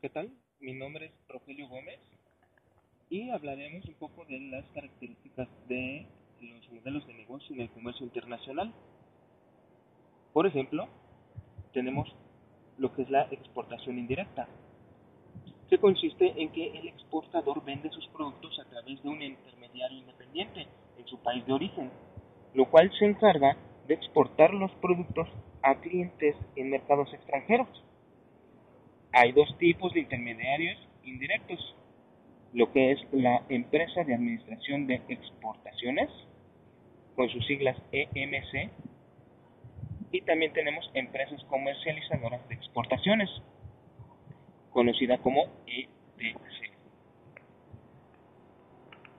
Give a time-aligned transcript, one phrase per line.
[0.00, 0.30] ¿Qué tal?
[0.60, 1.98] Mi nombre es Rogelio Gómez
[3.10, 6.06] y hablaremos un poco de las características de
[6.40, 8.72] los modelos de negocio en el comercio internacional.
[10.32, 10.86] Por ejemplo,
[11.72, 12.14] tenemos
[12.78, 14.46] lo que es la exportación indirecta,
[15.68, 20.68] que consiste en que el exportador vende sus productos a través de un intermediario independiente
[20.96, 21.90] en su país de origen,
[22.54, 23.56] lo cual se encarga
[23.88, 25.28] de exportar los productos
[25.62, 27.66] a clientes en mercados extranjeros.
[29.12, 31.74] Hay dos tipos de intermediarios indirectos,
[32.52, 36.10] lo que es la empresa de administración de exportaciones,
[37.16, 38.70] con sus siglas EMC,
[40.12, 43.30] y también tenemos empresas comercializadoras de exportaciones,
[44.70, 46.72] conocida como ETC.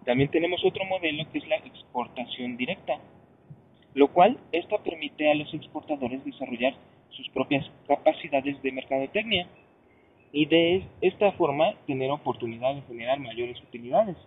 [0.05, 2.99] También tenemos otro modelo que es la exportación directa,
[3.93, 6.73] lo cual esta permite a los exportadores desarrollar
[7.09, 9.47] sus propias capacidades de mercadotecnia
[10.31, 14.17] y de esta forma tener oportunidad de generar mayores utilidades.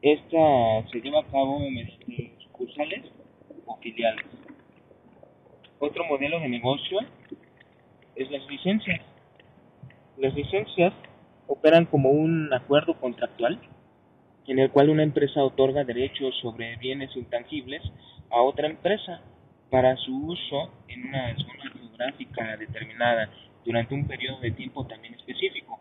[0.00, 3.04] Esta se lleva a cabo mediante sucursales
[3.66, 4.24] o filiales.
[5.80, 6.98] Otro modelo de negocio
[8.16, 9.00] es las licencias.
[10.16, 10.92] Las licencias
[11.46, 13.60] operan como un acuerdo contractual
[14.46, 17.82] en el cual una empresa otorga derechos sobre bienes intangibles
[18.30, 19.20] a otra empresa
[19.70, 23.30] para su uso en una zona geográfica determinada
[23.64, 25.78] durante un periodo de tiempo también específico.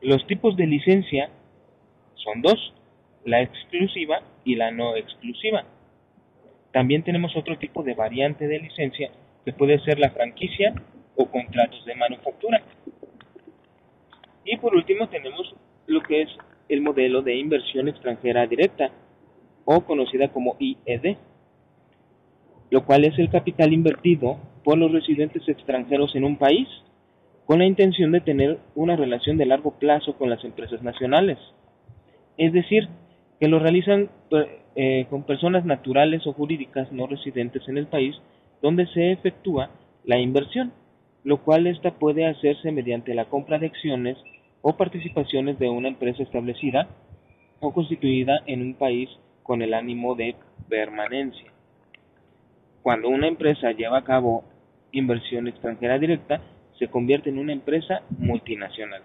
[0.00, 1.30] Los tipos de licencia
[2.14, 2.74] son dos,
[3.24, 5.64] la exclusiva y la no exclusiva.
[6.72, 9.10] También tenemos otro tipo de variante de licencia
[9.44, 10.74] que puede ser la franquicia
[11.16, 12.62] o contratos de manufactura.
[14.44, 15.54] Y por último tenemos
[15.86, 16.28] lo que es
[16.68, 18.90] el modelo de inversión extranjera directa
[19.64, 21.16] o conocida como IED,
[22.70, 26.68] lo cual es el capital invertido por los residentes extranjeros en un país
[27.46, 31.38] con la intención de tener una relación de largo plazo con las empresas nacionales.
[32.38, 32.88] Es decir,
[33.40, 34.08] que lo realizan
[34.76, 38.16] eh, con personas naturales o jurídicas no residentes en el país
[38.62, 39.70] donde se efectúa
[40.04, 40.72] la inversión,
[41.24, 44.16] lo cual ésta puede hacerse mediante la compra de acciones
[44.62, 46.88] o participaciones de una empresa establecida
[47.60, 49.10] o constituida en un país
[49.42, 50.36] con el ánimo de
[50.68, 51.52] permanencia.
[52.82, 54.44] Cuando una empresa lleva a cabo
[54.92, 56.40] inversión extranjera directa,
[56.78, 59.02] se convierte en una empresa multinacional.